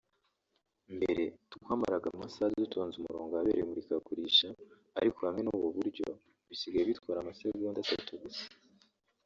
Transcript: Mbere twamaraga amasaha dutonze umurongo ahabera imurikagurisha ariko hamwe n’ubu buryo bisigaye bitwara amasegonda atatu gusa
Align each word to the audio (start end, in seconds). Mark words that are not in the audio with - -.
Mbere 0.95 1.23
twamaraga 1.53 2.07
amasaha 2.11 2.53
dutonze 2.61 2.95
umurongo 2.97 3.31
ahabera 3.33 3.59
imurikagurisha 3.63 4.47
ariko 4.99 5.19
hamwe 5.27 5.41
n’ubu 5.43 5.67
buryo 5.77 6.07
bisigaye 6.47 6.83
bitwara 6.89 7.17
amasegonda 7.21 7.79
atatu 7.81 8.13
gusa 8.23 8.45